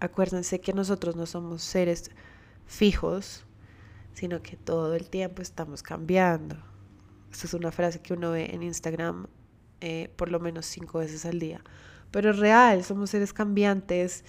[0.00, 2.10] Acuérdense que nosotros no somos seres
[2.66, 3.44] fijos,
[4.12, 6.56] sino que todo el tiempo estamos cambiando.
[7.32, 9.26] Esta es una frase que uno ve en Instagram
[9.80, 11.62] eh, por lo menos cinco veces al día
[12.14, 14.24] pero es real, somos seres cambiantes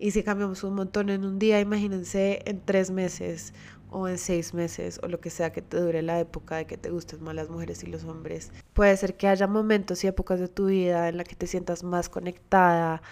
[0.00, 3.54] y si cambiamos un montón en un día, imagínense en tres meses
[3.90, 6.76] o en seis meses o lo que sea que te dure la época de que
[6.76, 8.50] te gusten más las mujeres y los hombres.
[8.72, 11.84] Puede ser que haya momentos y épocas de tu vida en la que te sientas
[11.84, 13.02] más conectada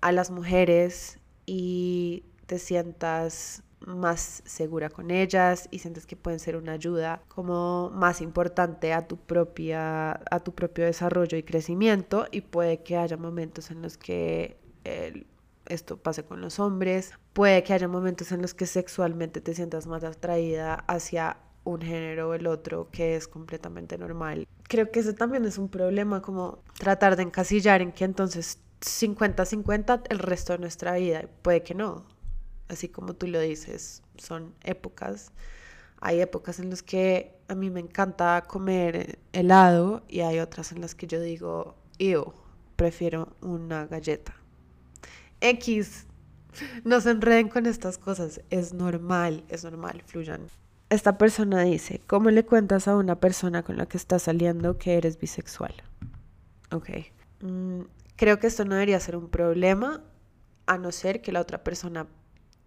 [0.00, 6.56] a las mujeres y te sientas más segura con ellas y sientes que pueden ser
[6.56, 12.26] una ayuda como más importante a tu propia a tu propio desarrollo y crecimiento.
[12.30, 14.56] Y puede que haya momentos en los que
[15.66, 17.12] esto pase con los hombres.
[17.32, 22.30] Puede que haya momentos en los que sexualmente te sientas más atraída hacia un género
[22.30, 24.46] o el otro que es completamente normal.
[24.64, 30.02] Creo que ese también es un problema como tratar de encasillar en que entonces 50-50
[30.10, 32.04] el resto de nuestra vida puede que no
[32.72, 35.32] así como tú lo dices, son épocas.
[36.00, 40.80] Hay épocas en las que a mí me encanta comer helado y hay otras en
[40.80, 42.34] las que yo digo, yo
[42.76, 44.34] prefiero una galleta.
[45.40, 46.06] X,
[46.84, 50.48] no se enreden con estas cosas, es normal, es normal, fluyan.
[50.88, 54.96] Esta persona dice, ¿cómo le cuentas a una persona con la que estás saliendo que
[54.96, 55.74] eres bisexual?
[56.70, 56.90] Ok.
[57.40, 57.82] Mm,
[58.22, 60.00] creo que esto no debería ser un problema,
[60.66, 62.06] a no ser que la otra persona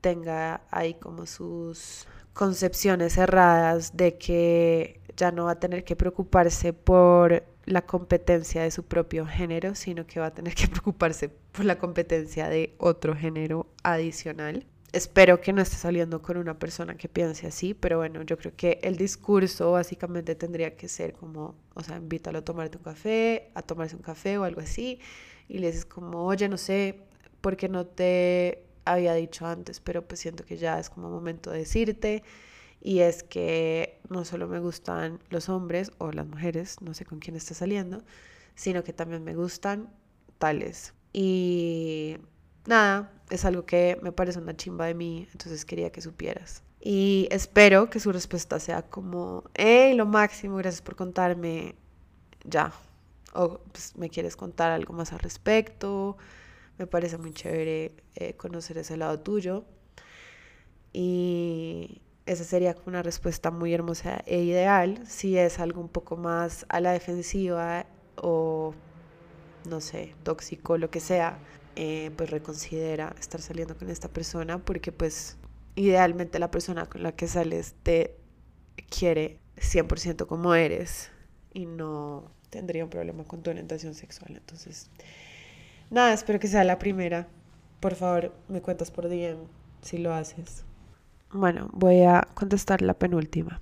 [0.02, 6.74] tenga ahí como sus concepciones cerradas de que ya no va a tener que preocuparse
[6.74, 11.64] por la competencia de su propio género, sino que va a tener que preocuparse por
[11.64, 14.66] la competencia de otro género adicional.
[14.92, 18.52] Espero que no esté saliendo con una persona que piense así, pero bueno, yo creo
[18.58, 23.52] que el discurso básicamente tendría que ser como, o sea, invítalo a tomarte un café,
[23.56, 25.00] a tomarse un café o algo así,
[25.48, 27.02] y le dices como, oye, no sé,
[27.42, 31.52] ¿por qué no te había dicho antes, pero pues siento que ya es como momento
[31.52, 32.24] de decirte.
[32.82, 37.20] Y es que no solo me gustan los hombres o las mujeres, no sé con
[37.20, 38.04] quién está saliendo,
[38.54, 39.90] sino que también me gustan
[40.38, 40.94] tales.
[41.12, 42.18] Y
[42.68, 46.62] nada, es algo que me parece una chimba de mí, entonces quería que supieras.
[46.80, 51.76] Y espero que su respuesta sea como, hey, lo máximo, gracias por contarme,
[52.44, 52.72] ya.
[53.36, 56.18] O pues, me quieres contar algo más al respecto,
[56.78, 59.66] me parece muy chévere eh, conocer ese lado tuyo.
[60.94, 65.06] Y esa sería una respuesta muy hermosa e ideal.
[65.08, 68.74] Si es algo un poco más a la defensiva o,
[69.70, 71.38] no sé, tóxico, lo que sea,
[71.76, 75.38] eh, pues reconsidera estar saliendo con esta persona porque pues
[75.76, 78.16] idealmente la persona con la que sales te
[78.90, 81.12] quiere 100% como eres
[81.54, 84.36] y no tendría un problema con tu orientación sexual.
[84.36, 84.90] Entonces,
[85.90, 87.28] Nada, espero que sea la primera.
[87.80, 89.38] Por favor, me cuentas por DM
[89.82, 90.64] si lo haces.
[91.32, 93.62] Bueno, voy a contestar la penúltima.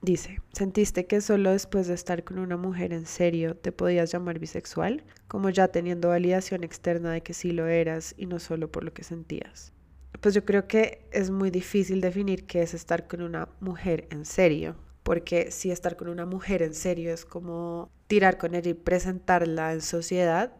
[0.00, 4.38] Dice, ¿sentiste que solo después de estar con una mujer en serio te podías llamar
[4.38, 5.02] bisexual?
[5.26, 8.92] Como ya teniendo validación externa de que sí lo eras y no solo por lo
[8.92, 9.72] que sentías.
[10.20, 14.24] Pues yo creo que es muy difícil definir qué es estar con una mujer en
[14.24, 18.74] serio, porque si estar con una mujer en serio es como tirar con ella y
[18.74, 20.52] presentarla en sociedad,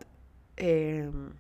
[0.57, 1.33] Em,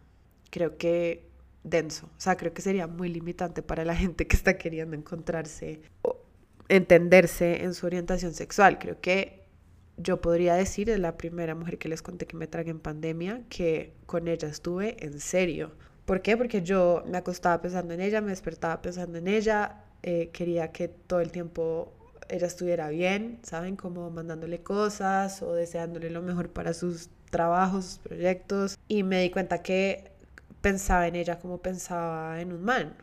[0.51, 1.29] creo que
[1.65, 2.07] denso.
[2.07, 6.17] O sea, creo que sería muy limitante para la gente que está queriendo encontrarse o
[6.69, 8.79] entenderse en su orientación sexual.
[8.79, 9.45] Creo que
[9.97, 13.43] yo podría decir, es la primera mujer que les conté que me tragué en pandemia,
[13.49, 15.73] que con ella estuve en serio.
[16.05, 16.37] ¿Por qué?
[16.37, 20.89] Porque yo me acostaba pensando en ella, me despertaba pensando en ella, eh, quería que
[20.89, 21.93] todo el tiempo
[22.29, 23.77] ella estuviera bien, ¿saben?
[23.77, 28.79] Como mandándole cosas o deseándole lo mejor para sus trabajos, sus proyectos.
[28.89, 30.13] Y me di cuenta que
[30.61, 32.97] pensaba en ella como pensaba en un man.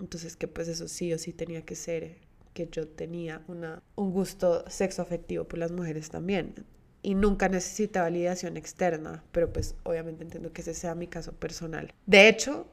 [0.00, 2.18] Entonces que pues eso sí o sí tenía que ser
[2.54, 6.54] que yo tenía una, un gusto sexo afectivo por las mujeres también.
[7.02, 11.94] Y nunca necesité validación externa, pero pues obviamente entiendo que ese sea mi caso personal.
[12.06, 12.66] De hecho,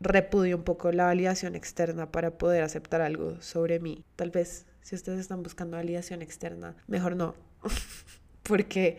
[0.00, 4.04] repudio un poco la validación externa para poder aceptar algo sobre mí.
[4.16, 7.34] Tal vez si ustedes están buscando validación externa, mejor no.
[8.42, 8.98] Porque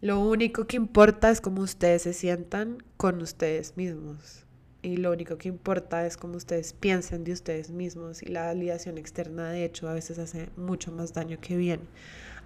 [0.00, 4.44] lo único que importa es cómo ustedes se sientan con ustedes mismos.
[4.82, 8.22] Y lo único que importa es cómo ustedes piensen de ustedes mismos.
[8.22, 11.80] Y la validación externa, de hecho, a veces hace mucho más daño que bien.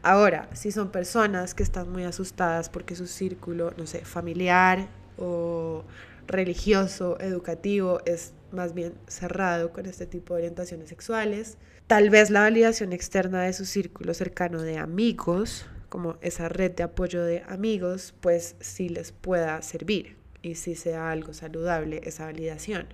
[0.02, 5.82] Ahora, si son personas que están muy asustadas porque su círculo, no sé, familiar o
[6.28, 11.58] religioso, educativo, es más bien cerrado con este tipo de orientaciones sexuales.
[11.86, 16.82] Tal vez la validación externa de su círculo cercano de amigos, como esa red de
[16.82, 22.86] apoyo de amigos, pues sí les pueda servir y si sea algo saludable esa validación.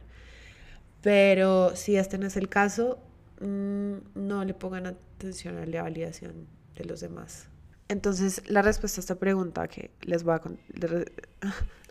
[1.03, 2.99] Pero si este no es el caso,
[3.41, 7.49] mm, no le pongan atención a la validación de los demás.
[7.89, 10.41] Entonces, la respuesta a esta pregunta que les voy a...
[10.72, 11.07] Les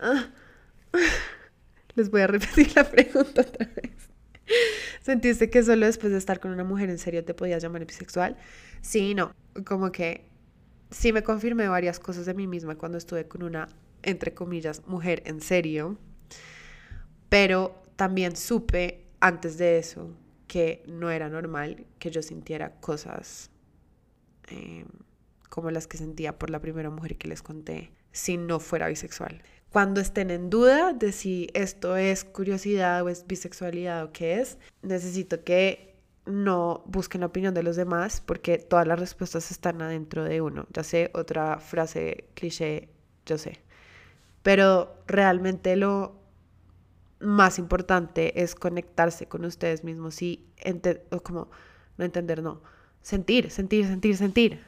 [2.11, 3.91] voy a repetir la pregunta otra vez.
[5.01, 8.37] ¿Sentiste que solo después de estar con una mujer en serio te podías llamar bisexual?
[8.81, 9.33] Sí, no.
[9.65, 10.25] Como que
[10.91, 13.67] sí me confirmé varias cosas de mí misma cuando estuve con una,
[14.01, 15.97] entre comillas, mujer en serio.
[17.29, 20.15] Pero también supe antes de eso
[20.47, 23.49] que no era normal que yo sintiera cosas
[24.49, 24.85] eh,
[25.49, 29.41] como las que sentía por la primera mujer que les conté si no fuera bisexual
[29.73, 34.59] cuando estén en duda de si esto es curiosidad o es bisexualidad o qué es,
[34.83, 35.95] necesito que
[36.27, 40.67] no busquen la opinión de los demás porque todas las respuestas están adentro de uno.
[40.71, 42.89] Ya sé, otra frase cliché,
[43.25, 43.63] yo sé.
[44.43, 46.19] Pero realmente lo
[47.19, 50.45] más importante es conectarse con ustedes mismos y
[51.09, 51.49] o como
[51.97, 52.61] no entender, no,
[53.01, 54.63] sentir, sentir, sentir, sentir.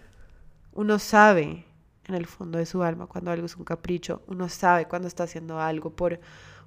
[0.74, 1.66] Uno sabe
[2.08, 4.22] en el fondo de su alma cuando algo es un capricho.
[4.28, 6.20] Uno sabe cuando está haciendo algo por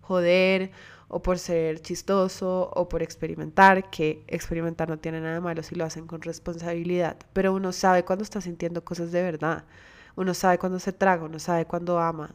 [0.02, 0.70] joder
[1.08, 5.74] o por ser chistoso o por experimentar, que experimentar no tiene nada de malo si
[5.74, 9.64] lo hacen con responsabilidad, pero uno sabe cuando está sintiendo cosas de verdad.
[10.16, 12.34] Uno sabe cuando se traga, uno sabe cuando ama.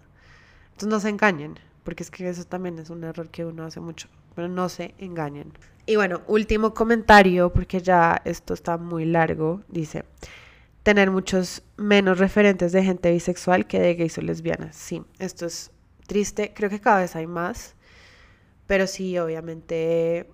[0.66, 3.80] Entonces no se engañen, porque es que eso también es un error que uno hace
[3.80, 5.54] mucho, pero no se engañen.
[5.86, 10.06] Y bueno, último comentario, porque ya esto está muy largo, dice,
[10.84, 14.76] tener muchos menos referentes de gente bisexual que de gays o lesbianas.
[14.76, 15.72] Sí, esto es
[16.06, 16.54] triste.
[16.54, 17.76] Creo que cada vez hay más.
[18.68, 20.30] Pero sí, obviamente,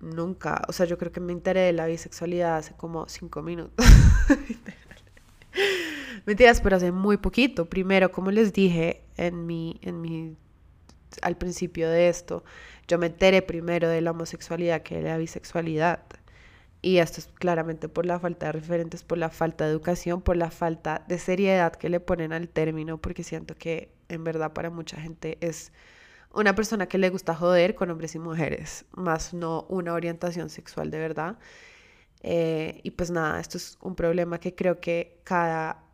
[0.00, 0.62] nunca.
[0.68, 3.86] O sea, yo creo que me enteré de la bisexualidad hace como cinco minutos.
[6.26, 7.68] Mentiras, pero hace muy poquito.
[7.68, 10.36] Primero, como les dije en mi, en mi,
[11.22, 12.44] al principio de esto,
[12.88, 16.00] yo me enteré primero de la homosexualidad que de la bisexualidad.
[16.84, 20.36] Y esto es claramente por la falta de referentes, por la falta de educación, por
[20.36, 24.68] la falta de seriedad que le ponen al término, porque siento que en verdad para
[24.68, 25.72] mucha gente es
[26.34, 30.90] una persona que le gusta joder con hombres y mujeres, más no una orientación sexual
[30.90, 31.38] de verdad.
[32.20, 35.84] Eh, y pues nada, esto es un problema que creo que cada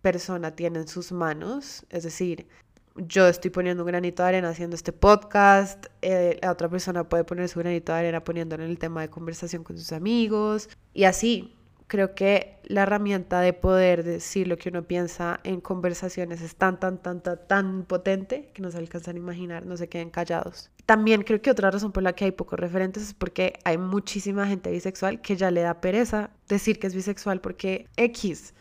[0.00, 2.48] persona tiene en sus manos, es decir,
[2.96, 7.24] yo estoy poniendo un granito de arena haciendo este podcast, eh, la otra persona puede
[7.24, 11.04] poner su granito de arena poniéndolo en el tema de conversación con sus amigos y
[11.04, 11.56] así.
[11.88, 16.80] Creo que la herramienta de poder decir lo que uno piensa en conversaciones es tan,
[16.80, 20.70] tan, tan, tan, tan potente que no se alcanzan a imaginar, no se queden callados.
[20.86, 24.46] También creo que otra razón por la que hay pocos referentes es porque hay muchísima
[24.46, 28.54] gente bisexual que ya le da pereza decir que es bisexual porque X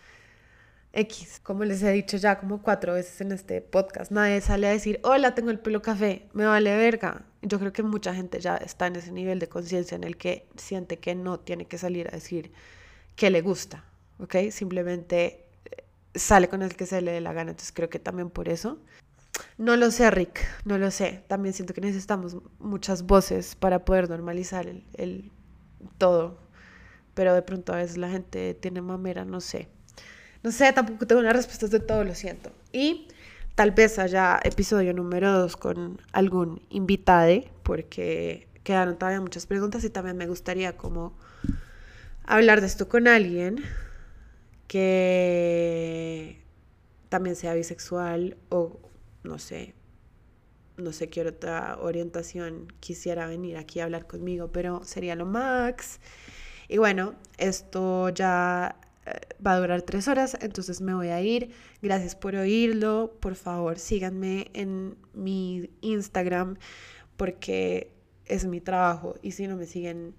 [0.94, 4.72] X, como les he dicho ya como cuatro veces en este podcast, nadie sale a
[4.72, 7.26] decir, hola, tengo el pelo café, me vale verga.
[7.42, 10.48] Yo creo que mucha gente ya está en ese nivel de conciencia en el que
[10.58, 12.52] siente que no tiene que salir a decir
[13.16, 13.86] que le gusta,
[14.20, 14.36] ¿ok?
[14.52, 15.84] Simplemente eh,
[16.14, 18.78] sale con el que se le dé la gana, entonces creo que también por eso.
[19.58, 21.24] No lo sé, Rick, no lo sé.
[21.28, 25.32] También siento que necesitamos muchas voces para poder normalizar el, el
[25.98, 26.38] todo,
[27.14, 29.70] pero de pronto a veces la gente tiene mamera, no sé.
[30.44, 32.52] No sé, tampoco tengo las respuestas de todo, lo siento.
[32.72, 33.08] Y
[33.56, 39.89] tal vez haya episodio número dos con algún invitade, porque quedaron todavía muchas preguntas y
[39.89, 41.14] también me gustaría como
[42.24, 43.64] hablar de esto con alguien
[44.68, 46.42] que
[47.10, 48.80] también sea bisexual o
[49.24, 49.76] no sé,
[50.78, 56.00] no sé qué otra orientación quisiera venir aquí a hablar conmigo, pero sería lo max.
[56.68, 58.78] Y bueno, esto ya
[59.45, 61.52] va a durar tres horas, entonces me voy a ir.
[61.82, 63.18] Gracias por oírlo.
[63.20, 66.58] Por favor, síganme en mi Instagram
[67.18, 67.91] porque
[68.26, 70.14] es mi trabajo y si no me siguen,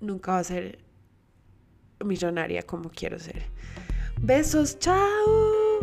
[0.00, 0.78] nunca va a ser
[2.04, 3.44] millonaria como quiero ser.
[4.20, 5.80] Besos, chao.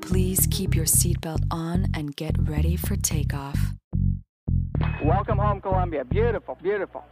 [0.00, 3.74] Please keep your seatbelt on and get ready for takeoff.
[5.02, 6.04] Welcome home, Colombia.
[6.04, 7.02] Beautiful, beautiful.